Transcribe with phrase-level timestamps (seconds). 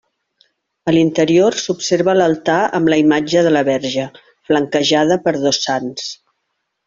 [0.91, 4.07] A l'interior s'observa l'altar amb la imatge de la Verge,
[4.49, 6.09] flanquejada per dos Sants.